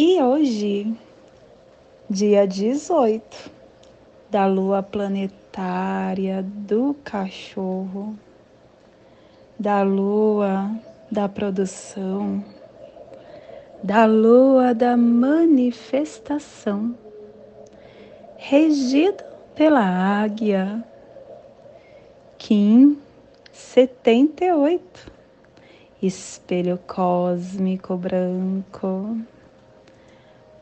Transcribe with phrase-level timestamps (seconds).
[0.00, 0.96] e hoje,
[2.08, 3.50] dia 18
[4.30, 8.16] da lua planetária do cachorro,
[9.58, 10.70] da lua
[11.10, 12.44] da produção,
[13.82, 16.94] da lua da manifestação,
[18.36, 19.24] regido
[19.56, 19.82] pela
[20.22, 20.80] águia,
[22.38, 22.96] Kim
[23.50, 25.10] 78,
[26.00, 29.18] espelho cósmico branco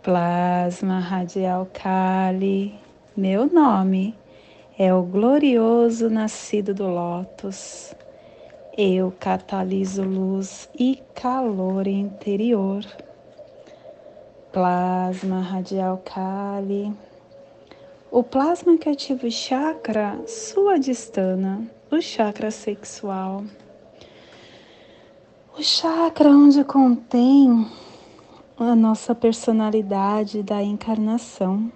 [0.07, 2.79] plasma radial Kali.
[3.17, 4.17] Meu nome
[4.79, 7.93] é o glorioso nascido do Lótus.
[8.79, 12.87] Eu cataliso luz e calor interior.
[14.53, 16.95] Plasma radial Kali.
[18.09, 23.43] O plasma que ativa o chakra suadistana, o chakra sexual.
[25.59, 27.67] O chakra onde contém
[28.59, 31.71] a nossa personalidade da encarnação.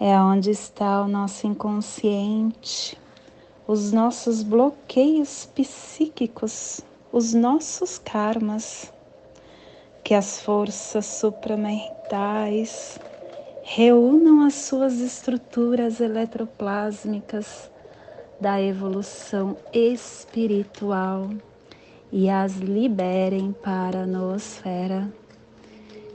[0.00, 2.98] É onde está o nosso inconsciente,
[3.64, 6.80] os nossos bloqueios psíquicos,
[7.12, 8.92] os nossos karmas,
[10.02, 12.98] que as forças supramentais
[13.62, 17.70] reúnam as suas estruturas eletroplásmicas
[18.40, 21.30] da evolução espiritual
[22.10, 25.08] e as liberem para a noosfera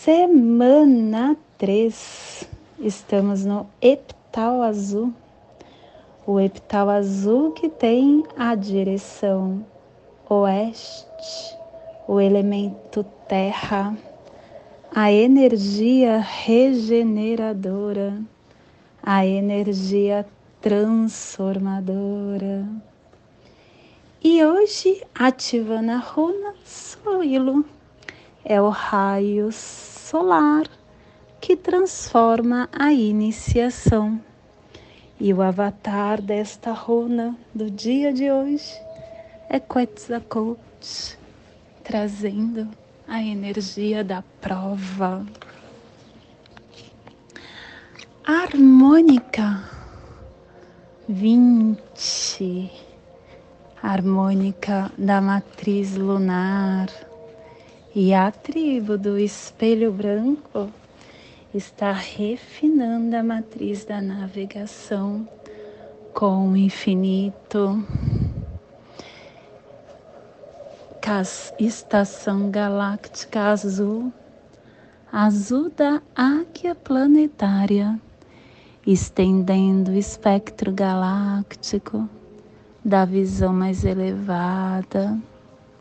[0.00, 2.48] Semana 3,
[2.78, 5.12] estamos no epital azul.
[6.24, 9.66] O epital azul que tem a direção
[10.30, 11.58] oeste,
[12.06, 13.98] o elemento terra,
[14.94, 18.22] a energia regeneradora,
[19.02, 20.24] a energia
[20.60, 22.68] transformadora.
[24.22, 27.64] E hoje, ativando a runa Soilo,
[28.48, 30.66] é o raio solar
[31.38, 34.18] que transforma a iniciação.
[35.20, 38.72] E o avatar desta runa do dia de hoje
[39.50, 41.18] é Quetzalcoatl,
[41.84, 42.66] trazendo
[43.06, 45.26] a energia da prova.
[48.24, 49.62] Harmônica
[51.06, 52.72] 20,
[53.82, 56.88] harmônica da matriz lunar
[57.94, 60.70] e a tribo do espelho branco
[61.54, 65.26] está refinando a matriz da navegação
[66.12, 67.82] com o infinito.
[71.58, 74.12] Estação galáctica azul,
[75.10, 77.98] azul da águia planetária,
[78.86, 82.06] estendendo o espectro galáctico
[82.84, 85.18] da visão mais elevada,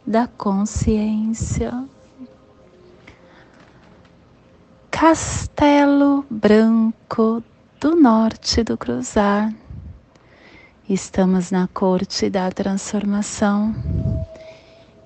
[0.06, 1.73] da consciência.
[5.00, 7.44] Castelo Branco
[7.80, 9.53] do Norte do Cruzar.
[10.90, 13.76] Estamos na corte da transformação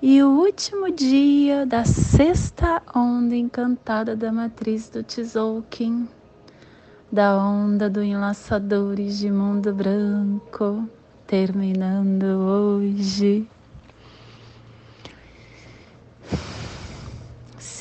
[0.00, 6.08] e o último dia da sexta onda encantada da matriz do Tzolk'in,
[7.12, 10.88] da onda do enlaçadores de mundo branco,
[11.26, 13.46] terminando hoje.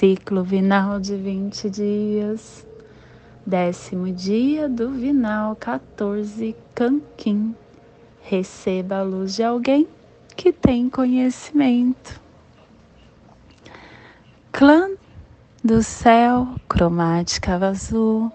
[0.01, 2.65] Ciclo vinal de 20 dias,
[3.45, 7.56] décimo dia do vinal 14 Canquim.
[8.24, 9.88] Receba a luz de alguém
[10.36, 12.19] que tem conhecimento.
[14.51, 14.89] Clã
[15.63, 18.31] do céu, cromática azul,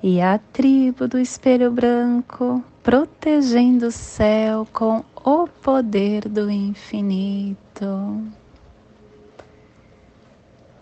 [0.00, 7.56] e a tribo do espelho branco, protegendo o céu com o poder do infinito.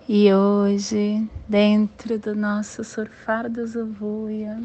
[0.06, 4.62] E hoje, dentro do nosso surfar do Zuvuia,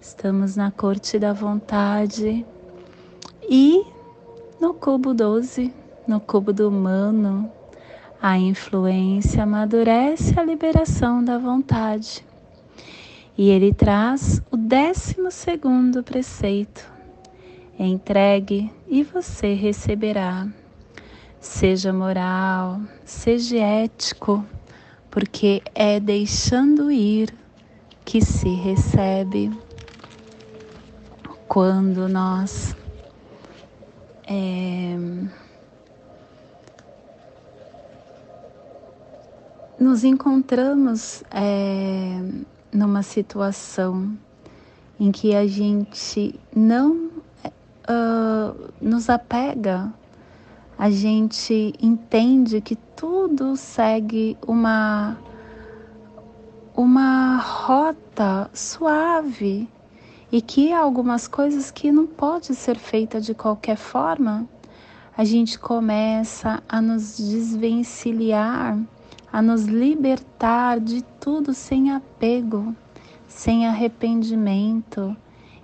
[0.00, 2.46] estamos na corte da vontade
[3.42, 3.84] e
[4.58, 5.70] no cubo 12,
[6.08, 7.52] no cubo do humano,
[8.22, 12.24] a influência amadurece a liberação da vontade.
[13.36, 16.90] E ele traz o décimo segundo preceito.
[17.78, 20.48] Entregue e você receberá.
[21.38, 24.42] Seja moral, seja ético,
[25.14, 27.32] porque é deixando ir
[28.04, 29.48] que se recebe.
[31.46, 32.74] Quando nós
[34.26, 34.96] é,
[39.78, 42.20] nos encontramos é,
[42.72, 44.18] numa situação
[44.98, 47.08] em que a gente não
[47.88, 49.92] uh, nos apega
[50.84, 55.16] a gente entende que tudo segue uma
[56.76, 59.66] uma rota suave
[60.30, 64.46] e que há algumas coisas que não pode ser feita de qualquer forma,
[65.16, 68.78] a gente começa a nos desvencilhar,
[69.32, 72.76] a nos libertar de tudo sem apego,
[73.26, 75.16] sem arrependimento,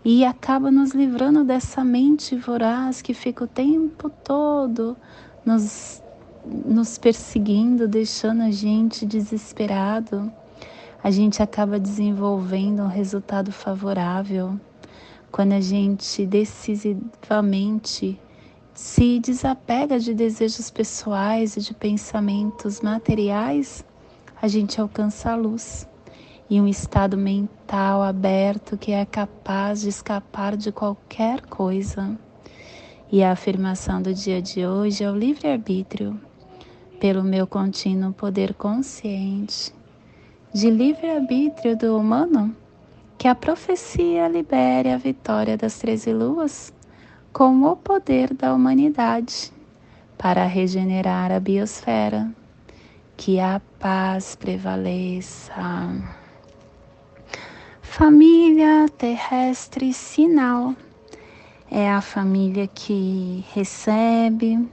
[0.05, 4.97] e acaba nos livrando dessa mente voraz que fica o tempo todo
[5.45, 6.03] nos,
[6.45, 10.33] nos perseguindo, deixando a gente desesperado.
[11.03, 14.59] A gente acaba desenvolvendo um resultado favorável
[15.31, 18.19] quando a gente decisivamente
[18.75, 23.85] se desapega de desejos pessoais e de pensamentos materiais,
[24.41, 25.87] a gente alcança a luz
[26.51, 32.19] e um estado mental aberto que é capaz de escapar de qualquer coisa.
[33.11, 36.21] E a afirmação do dia de hoje é o livre-arbítrio,
[36.99, 39.73] pelo meu contínuo poder consciente,
[40.53, 42.55] de livre-arbítrio do humano,
[43.17, 46.73] que a profecia libere a vitória das treze luas
[47.33, 49.53] com o poder da humanidade
[50.19, 52.29] para regenerar a biosfera.
[53.17, 55.55] Que a paz prevaleça.
[57.93, 60.77] Família terrestre sinal
[61.69, 64.65] é a família que recebe,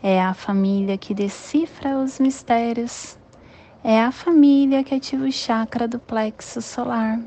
[0.00, 3.18] é a família que decifra os mistérios,
[3.82, 7.20] é a família que ativa o chakra do plexo solar.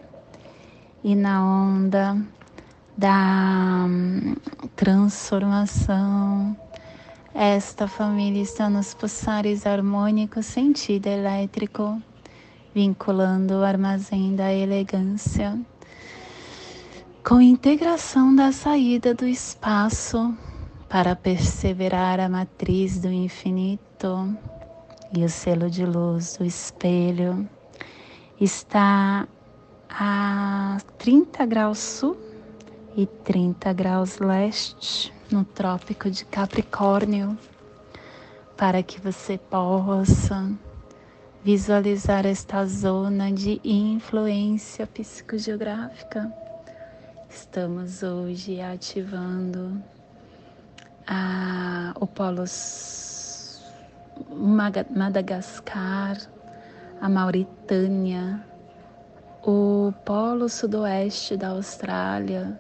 [1.04, 2.18] E na onda
[2.98, 4.36] da hum,
[4.74, 6.58] transformação,
[7.36, 12.02] esta família está nos pulsares harmônicos sentido elétrico
[12.80, 15.60] vinculando o armazém da elegância
[17.22, 20.34] com integração da saída do espaço
[20.88, 24.34] para perseverar a matriz do infinito.
[25.14, 27.46] E o selo de luz do espelho
[28.40, 29.28] está
[29.90, 32.18] a 30 graus sul
[32.96, 37.38] e 30 graus leste no Trópico de Capricórnio
[38.56, 40.50] para que você possa
[41.44, 46.32] visualizar esta zona de influência psicogeográfica.
[47.30, 49.82] Estamos hoje ativando
[51.08, 52.44] a, o polo
[54.90, 56.18] Madagascar,
[57.00, 58.44] a Mauritânia,
[59.42, 62.60] o polo sudoeste da Austrália,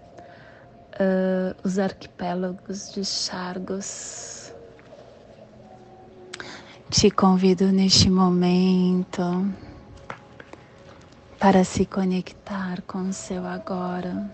[0.93, 4.38] uh, os arquipélagos de Chargos,
[6.89, 9.22] te convido neste momento
[11.39, 14.29] para se conectar com o seu agora,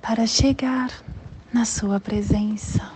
[0.00, 0.90] para chegar
[1.52, 2.90] na sua presença,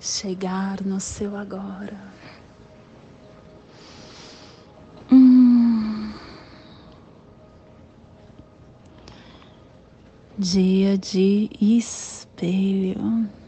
[0.00, 1.98] chegar no seu agora.
[5.10, 6.12] Hum.
[10.38, 13.41] Dia de espelho.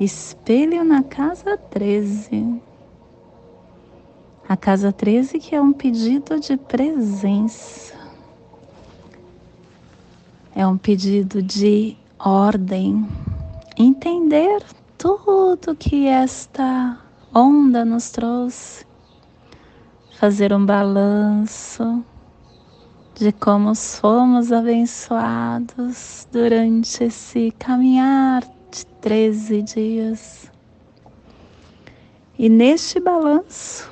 [0.00, 2.60] Espelho na casa 13.
[4.48, 7.94] A casa 13 que é um pedido de presença.
[10.52, 13.06] É um pedido de ordem.
[13.76, 14.64] Entender
[14.98, 16.98] tudo que esta
[17.32, 18.84] onda nos trouxe.
[20.18, 22.04] Fazer um balanço
[23.14, 28.42] de como somos abençoados durante esse caminhar
[28.74, 30.50] de 13 dias.
[32.36, 33.88] E neste balanço,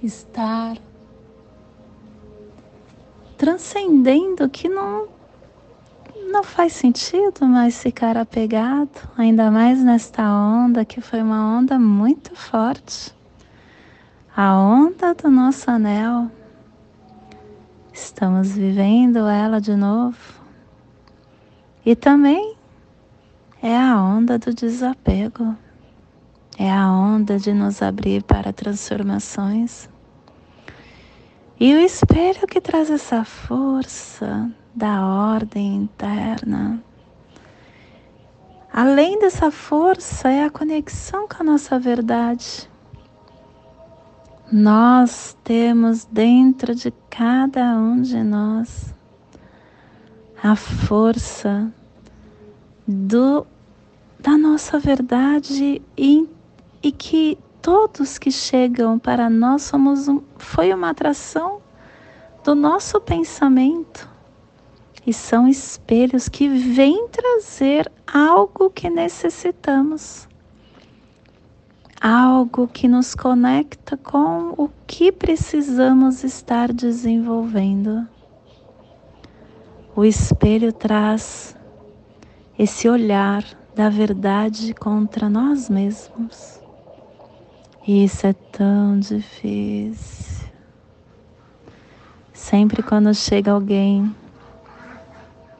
[0.00, 0.76] estar
[3.36, 5.08] transcendendo que não,
[6.30, 12.36] não faz sentido mais ficar apegado, ainda mais nesta onda que foi uma onda muito
[12.36, 13.12] forte.
[14.36, 16.30] A onda do nosso anel.
[17.92, 20.41] Estamos vivendo ela de novo.
[21.84, 22.56] E também
[23.60, 25.56] é a onda do desapego.
[26.58, 29.88] É a onda de nos abrir para transformações.
[31.58, 36.82] E o espelho que traz essa força da ordem interna.
[38.72, 42.70] Além dessa força, é a conexão com a nossa verdade.
[44.50, 48.91] Nós temos dentro de cada um de nós
[50.42, 51.72] a força
[52.86, 53.46] do,
[54.18, 56.28] da nossa verdade e,
[56.82, 61.62] e que todos que chegam para nós somos um, foi uma atração
[62.42, 64.10] do nosso pensamento
[65.06, 70.26] e são espelhos que vêm trazer algo que necessitamos,
[72.00, 78.08] algo que nos conecta com o que precisamos estar desenvolvendo.
[79.94, 81.54] O espelho traz
[82.58, 83.44] esse olhar
[83.74, 86.58] da verdade contra nós mesmos.
[87.86, 90.48] Isso é tão difícil.
[92.32, 94.16] Sempre quando chega alguém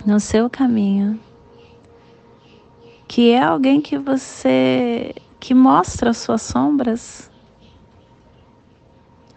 [0.06, 1.20] no seu caminho,
[3.06, 7.30] que é alguém que você que mostra as suas sombras,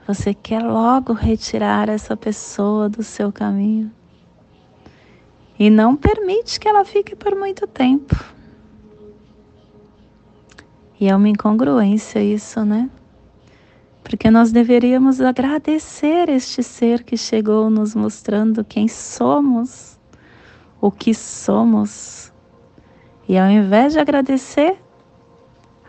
[0.07, 3.91] você quer logo retirar essa pessoa do seu caminho
[5.57, 8.15] e não permite que ela fique por muito tempo.
[11.00, 12.89] E é uma incongruência isso, né?
[14.03, 19.95] Porque nós deveríamos agradecer este ser que chegou nos mostrando quem somos
[20.85, 22.31] o que somos.
[23.27, 24.77] E ao invés de agradecer,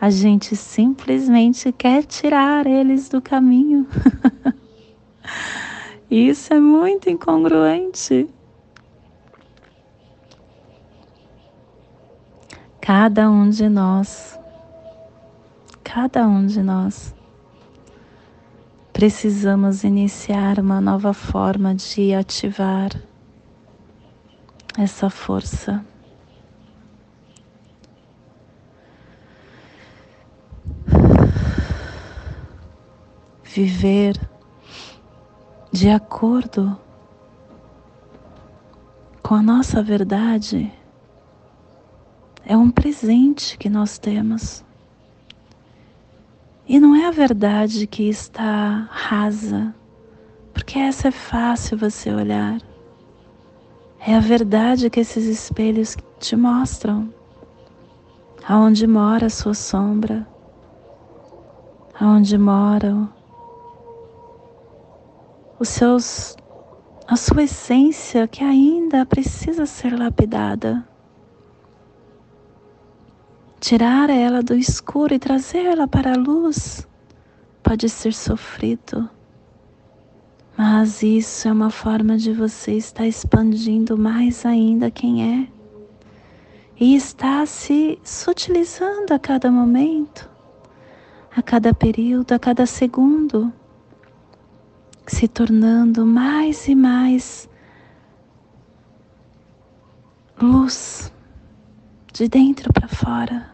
[0.00, 3.87] a gente simplesmente quer tirar eles do caminho.
[6.11, 8.26] Isso é muito incongruente.
[12.87, 14.38] Cada um de nós,
[15.83, 17.12] cada um de nós,
[18.93, 22.90] precisamos iniciar uma nova forma de ativar
[24.78, 25.85] essa força.
[33.43, 34.14] Viver
[35.73, 36.78] de acordo
[39.25, 40.73] com a nossa verdade
[42.46, 44.64] é um presente que nós temos.
[46.66, 49.74] E não é a verdade que está rasa,
[50.54, 52.60] porque essa é fácil você olhar.
[53.98, 57.12] É a verdade que esses espelhos te mostram.
[58.48, 60.24] Aonde mora a sua sombra,
[61.98, 63.12] aonde moram
[65.58, 66.36] os seus
[67.08, 70.86] a sua essência que ainda precisa ser lapidada.
[73.58, 76.86] Tirar ela do escuro e trazê-la para a luz
[77.62, 79.08] pode ser sofrido.
[80.56, 85.48] Mas isso é uma forma de você estar expandindo mais ainda quem é.
[86.78, 90.28] E está se sutilizando a cada momento,
[91.34, 93.52] a cada período, a cada segundo,
[95.06, 97.48] se tornando mais e mais
[100.40, 101.10] luz
[102.16, 103.50] de dentro para fora.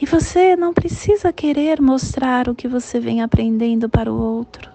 [0.00, 4.70] E você não precisa querer mostrar o que você vem aprendendo para o outro.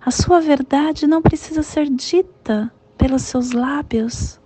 [0.00, 4.40] A sua verdade não precisa ser dita pelos seus lábios.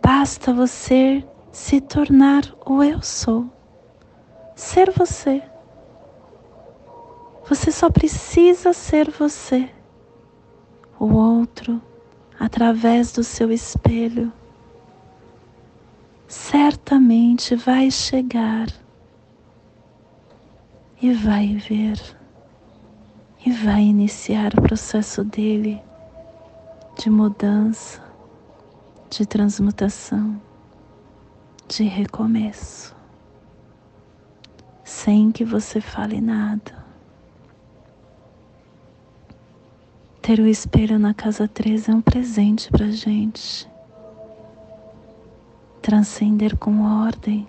[0.00, 3.50] Basta você se tornar o eu sou.
[4.54, 5.42] Ser você.
[7.48, 9.68] Você só precisa ser você.
[10.98, 11.82] O outro,
[12.38, 14.32] através do seu espelho,
[16.28, 18.66] certamente vai chegar
[21.00, 22.00] e vai ver
[23.44, 25.80] e vai iniciar o processo dele
[26.98, 28.02] de mudança,
[29.08, 30.40] de transmutação,
[31.68, 32.96] de recomeço,
[34.82, 36.84] sem que você fale nada.
[40.22, 43.75] Ter o espelho na casa 13 é um presente para gente
[45.86, 47.46] transcender com ordem,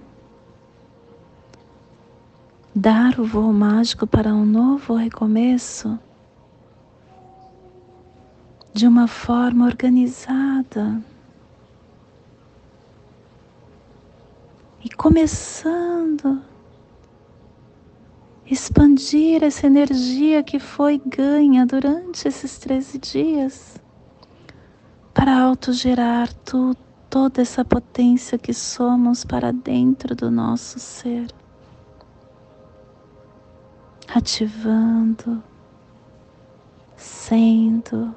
[2.76, 5.98] dar o voo mágico para um novo recomeço
[8.72, 11.02] de uma forma organizada.
[14.86, 16.40] E começando
[18.46, 23.82] expandir essa energia que foi ganha durante esses 13 dias
[25.12, 31.28] para autogerar tudo toda essa potência que somos para dentro do nosso ser,
[34.08, 35.42] ativando,
[36.96, 38.14] sendo,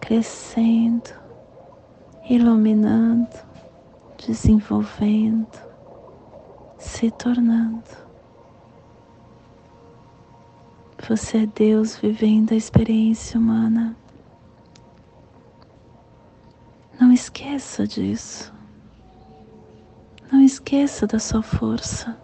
[0.00, 1.10] crescendo,
[2.28, 3.36] iluminando,
[4.26, 5.58] desenvolvendo,
[6.78, 8.10] se tornando.
[11.08, 13.96] Você é Deus vivendo a experiência humana.
[17.00, 18.52] Não esqueça disso.
[20.30, 22.14] Não esqueça da sua força.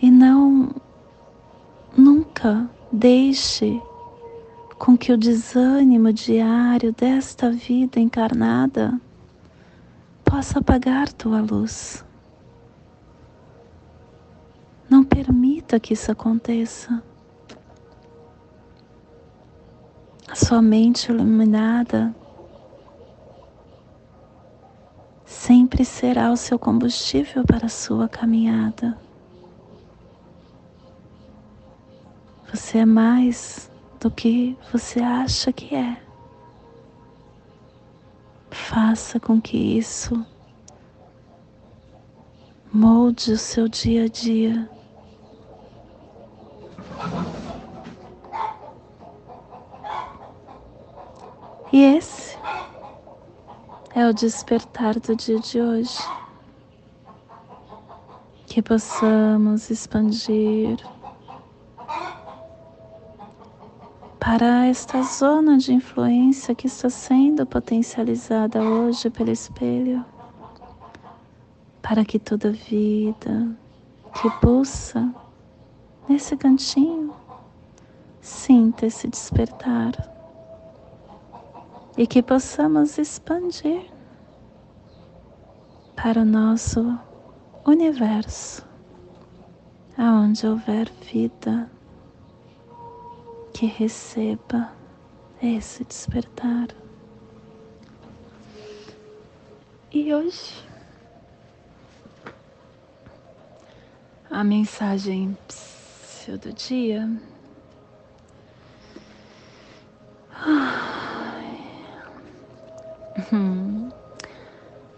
[0.00, 0.72] E não,
[1.96, 3.82] nunca deixe
[4.78, 9.00] com que o desânimo diário desta vida encarnada
[10.24, 12.04] possa apagar tua luz.
[14.88, 17.02] Não permita que isso aconteça.
[20.28, 22.14] A sua mente iluminada
[25.24, 28.98] sempre será o seu combustível para a sua caminhada.
[32.52, 36.00] Você é mais do que você acha que é.
[38.50, 40.24] Faça com que isso
[42.72, 44.70] molde o seu dia a dia.
[51.72, 52.38] E esse
[54.04, 55.98] é o despertar do dia de hoje.
[58.46, 60.76] Que possamos expandir
[64.20, 70.04] para esta zona de influência que está sendo potencializada hoje pelo espelho,
[71.80, 73.56] para que toda vida
[74.20, 75.12] que pulsa
[76.06, 77.14] nesse cantinho
[78.20, 79.92] sinta esse despertar
[81.96, 83.93] e que possamos expandir
[86.04, 86.98] para o nosso
[87.64, 88.62] universo,
[89.96, 91.70] aonde houver vida
[93.54, 94.70] que receba
[95.42, 96.68] esse despertar.
[99.90, 100.62] E hoje
[104.30, 105.34] a mensagem
[106.38, 107.10] do dia.
[113.32, 113.63] Hum.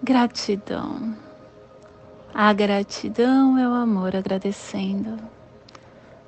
[0.08, 1.16] Gratidão.
[2.32, 5.18] A gratidão é o amor agradecendo.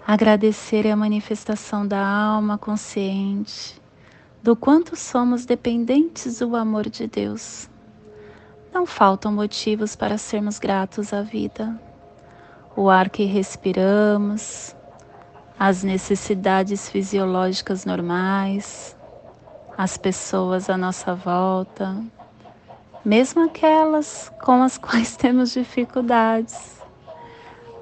[0.04, 3.80] Agradecer é a manifestação da alma consciente
[4.42, 7.70] do quanto somos dependentes do amor de Deus.
[8.74, 11.80] Não faltam motivos para sermos gratos à vida.
[12.74, 14.74] O ar que respiramos,
[15.56, 18.96] as necessidades fisiológicas normais,
[19.76, 21.96] as pessoas à nossa volta,
[23.04, 26.78] mesmo aquelas com as quais temos dificuldades.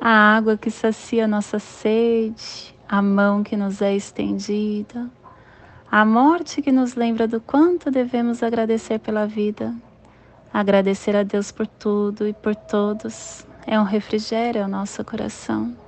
[0.00, 5.10] A água que sacia nossa sede, a mão que nos é estendida,
[5.90, 9.74] a morte que nos lembra do quanto devemos agradecer pela vida.
[10.52, 15.85] Agradecer a Deus por tudo e por todos é um refrigério ao nosso coração.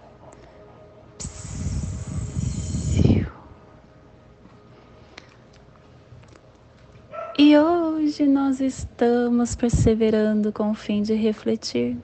[7.40, 11.96] E hoje nós estamos perseverando com o fim de refletir,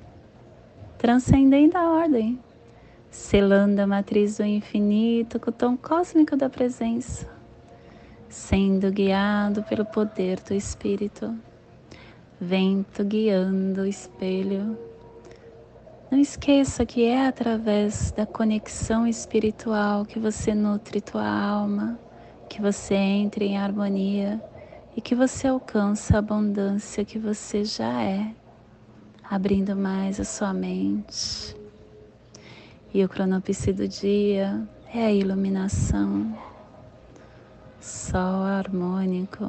[0.97, 2.39] transcendendo a ordem,
[3.11, 7.29] selando a matriz do infinito com o tom cósmico da presença,
[8.29, 11.37] sendo guiado pelo poder do Espírito,
[12.41, 14.79] vento guiando o espelho.
[16.13, 21.99] Não esqueça que é através da conexão espiritual que você nutre tua alma,
[22.49, 24.41] que você entre em harmonia
[24.97, 28.33] e que você alcança a abundância que você já é,
[29.29, 31.57] abrindo mais a sua mente.
[32.93, 36.33] E o cronopse do dia é a iluminação,
[37.81, 39.45] sol harmônico.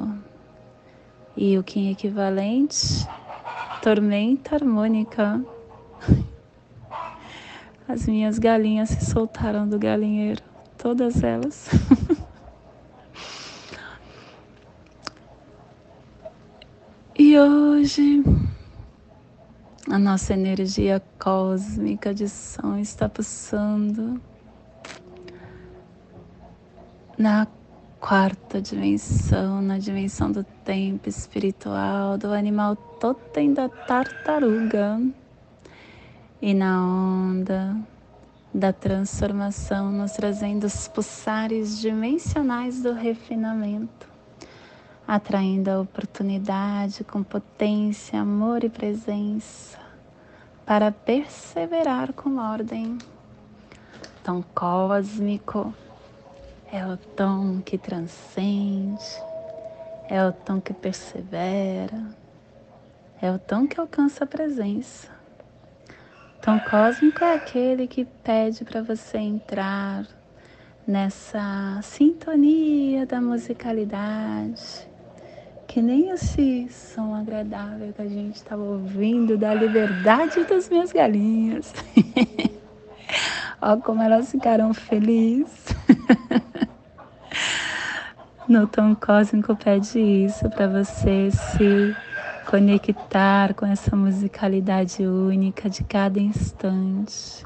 [1.36, 3.06] E o Kim equivalente,
[3.82, 5.44] tormenta harmônica.
[7.86, 10.42] As minhas galinhas se soltaram do galinheiro,
[10.76, 11.68] todas elas.
[17.28, 18.22] E hoje
[19.90, 24.22] a nossa energia cósmica de som está pulsando
[27.18, 27.48] na
[27.98, 35.02] quarta dimensão, na dimensão do tempo espiritual, do animal totem da tartaruga.
[36.40, 37.76] E na onda
[38.54, 44.15] da transformação, nos trazendo os pulsares dimensionais do refinamento,
[45.06, 49.78] atraindo a oportunidade com potência, amor e presença
[50.64, 52.98] para perseverar com ordem.
[54.24, 55.72] Tom cósmico
[56.72, 59.04] é o tom que transcende,
[60.08, 62.04] é o tom que persevera,
[63.22, 65.08] é o tom que alcança a presença.
[66.42, 70.04] Tom cósmico é aquele que pede para você entrar
[70.86, 74.88] nessa sintonia da musicalidade,
[75.66, 81.74] que nem esse som agradável que a gente estava ouvindo da liberdade das minhas galinhas.
[83.60, 85.66] Olha como elas ficaram felizes.
[88.48, 91.96] no tom cósmico pede isso para você se
[92.48, 97.44] conectar com essa musicalidade única de cada instante.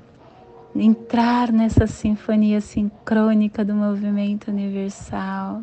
[0.76, 5.62] Entrar nessa sinfonia sincrônica do movimento universal.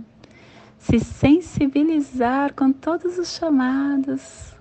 [0.77, 4.55] Se sensibilizar com todos os chamados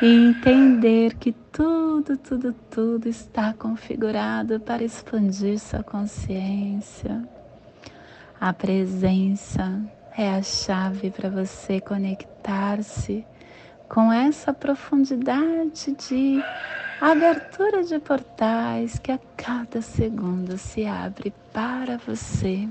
[0.00, 7.22] e entender que tudo, tudo, tudo está configurado para expandir sua consciência.
[8.40, 9.80] A presença
[10.16, 13.24] é a chave para você conectar-se
[13.88, 16.42] com essa profundidade de
[17.00, 22.68] abertura de portais que a cada segundo se abre para você.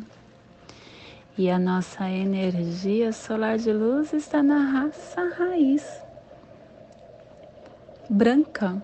[1.37, 6.01] E a nossa energia solar de luz está na raça raiz
[8.11, 8.83] branca,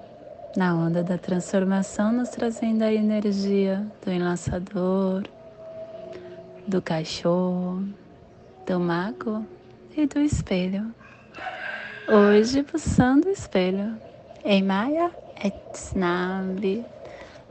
[0.56, 5.24] na onda da transformação, nos trazendo a energia do enlaçador,
[6.66, 7.84] do cachorro,
[8.66, 9.46] do mago
[9.98, 10.96] e do espelho.
[12.08, 13.98] Hoje, pulsando o espelho,
[14.46, 15.12] em Maya
[15.44, 16.86] Etsnabi,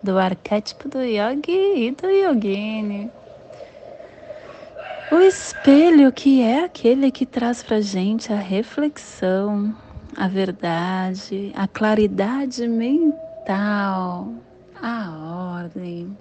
[0.02, 3.10] do arquétipo do yogi e do yogini.
[5.08, 9.72] O espelho que é aquele que traz para gente a reflexão,
[10.16, 14.32] a verdade, a claridade mental,
[14.82, 16.18] a ordem.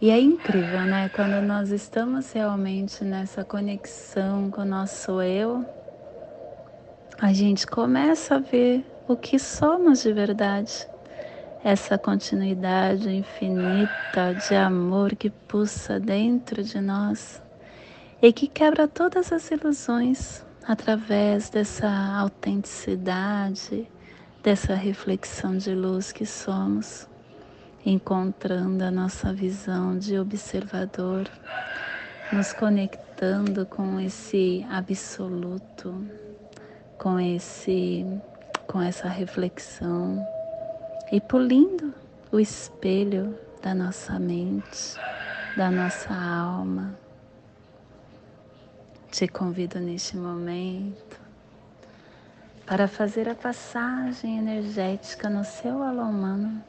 [0.00, 1.10] E é incrível, né?
[1.10, 5.62] Quando nós estamos realmente nessa conexão com o nosso eu,
[7.20, 10.88] a gente começa a ver o que somos de verdade.
[11.62, 17.42] Essa continuidade infinita de amor que pulsa dentro de nós
[18.22, 23.90] e que quebra todas as ilusões através dessa autenticidade,
[24.42, 27.08] dessa reflexão de luz que somos,
[27.84, 31.26] encontrando a nossa visão de observador,
[32.30, 36.06] nos conectando com esse absoluto,
[36.98, 38.04] com esse
[38.66, 40.24] com essa reflexão
[41.10, 41.92] e polindo
[42.30, 44.94] o espelho da nossa mente,
[45.56, 46.96] da nossa alma
[49.10, 51.20] te convido neste momento
[52.64, 56.62] para fazer a passagem energética no seu alô humano,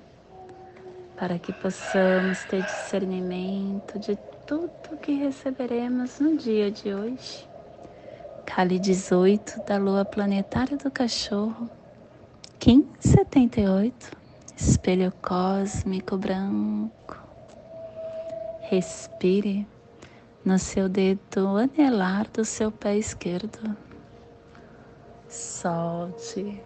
[1.16, 7.48] para que possamos ter discernimento de tudo que receberemos no dia de hoje.
[8.44, 11.70] Cali 18 da Lua Planetária do Cachorro,
[12.58, 14.18] Kim 78,
[14.58, 17.18] Espelho Cósmico Branco.
[18.62, 19.68] Respire
[20.44, 23.78] no seu dedo anelar do seu pé esquerdo.
[25.30, 26.62] Solte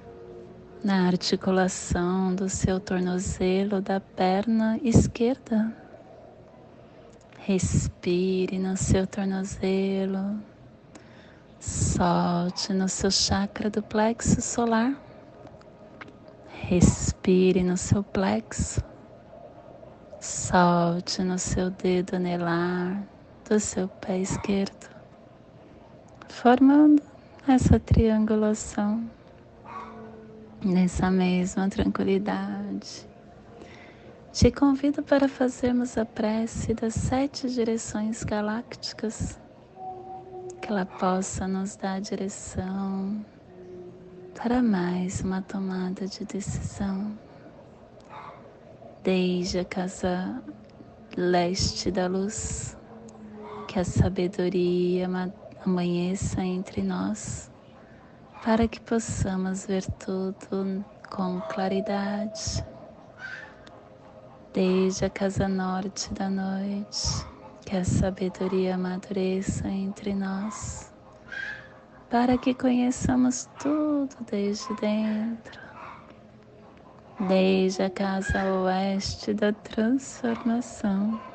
[0.83, 5.75] na articulação do seu tornozelo da perna esquerda.
[7.39, 10.39] Respire no seu tornozelo.
[11.59, 14.95] Solte no seu chakra do plexo solar.
[16.47, 18.81] Respire no seu plexo.
[20.19, 23.14] Solte no seu dedo anelar
[23.47, 24.89] do seu pé esquerdo,
[26.27, 27.01] formando
[27.47, 29.07] essa triangulação
[30.63, 33.07] nessa mesma tranquilidade.
[34.33, 39.39] Te convido para fazermos a prece das sete direções galácticas,
[40.59, 43.23] que ela possa nos dar direção
[44.33, 47.17] para mais uma tomada de decisão.
[49.03, 50.43] Desde a casa
[51.15, 52.75] leste da luz,
[53.75, 55.05] que a sabedoria
[55.65, 57.51] amanheça entre nós,
[58.41, 62.65] para que possamos ver tudo com claridade.
[64.53, 67.27] Desde a casa norte da noite,
[67.65, 70.93] que a sabedoria amadureça entre nós,
[72.09, 75.59] para que conheçamos tudo desde dentro,
[77.27, 81.34] desde a casa oeste da transformação,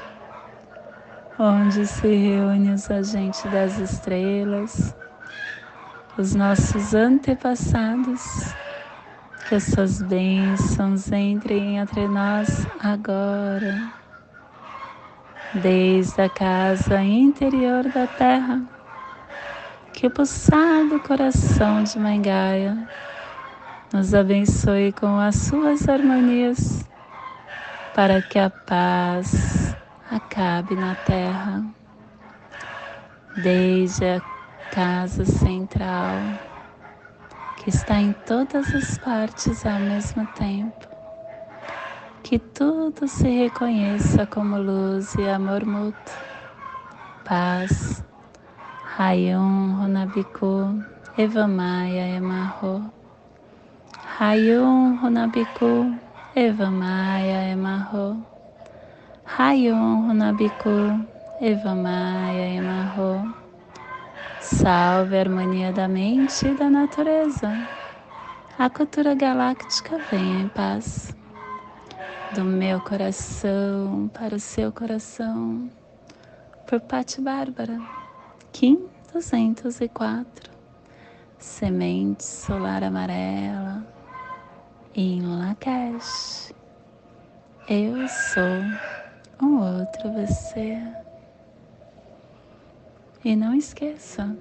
[1.41, 4.95] onde se reúnem os agentes das estrelas,
[6.15, 8.53] os nossos antepassados,
[9.49, 13.75] que as suas bênçãos entrem entre nós agora
[15.55, 18.61] desde a casa interior da terra,
[19.93, 22.87] que o pulsado coração de Mãe Gaia
[23.91, 26.87] nos abençoe com as suas harmonias,
[27.95, 29.60] para que a paz
[30.11, 31.63] acabe na terra,
[33.37, 34.21] desde a
[34.69, 36.21] casa central,
[37.57, 40.91] que está em todas as partes ao mesmo tempo
[42.31, 46.15] que tudo se reconheça como luz e amor mútuo,
[47.25, 48.01] paz.
[48.95, 50.81] Rayum Runabiku
[51.17, 52.89] Evamaya Emarro.
[54.17, 55.93] Rayum Runabiku
[56.35, 58.30] Evamaya Emarro.
[59.37, 61.07] Rayum Runabiku
[61.39, 63.33] Evamaya Emarro.
[64.41, 67.49] Salve a harmonia da mente e da natureza.
[68.59, 71.15] A cultura galáctica venha em paz
[72.33, 75.69] do meu coração para o seu coração,
[76.67, 77.79] por Pati Bárbara,
[78.51, 80.51] Kim 204,
[81.39, 83.81] Semente Solar Amarela,
[84.93, 86.53] em Lakesh.
[87.69, 89.00] Eu sou
[89.41, 90.77] um outro você.
[93.23, 94.35] E não esqueça,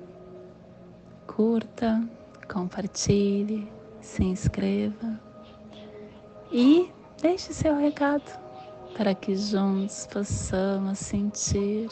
[1.26, 2.02] curta,
[2.48, 5.20] compartilhe, se inscreva
[6.50, 8.24] e Deixe seu recado
[8.96, 11.90] para que juntos possamos sentir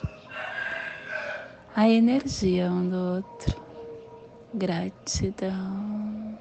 [1.77, 3.63] a energia um do outro.
[4.55, 6.39] Gratidão.